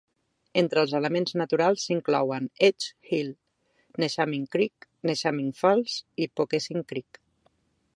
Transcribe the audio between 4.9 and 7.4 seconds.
Neshaminy Falls i Poquessing Creek.